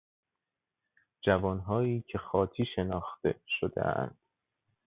[1.21, 4.17] جوانهایی که خاطی شناخته شدهاند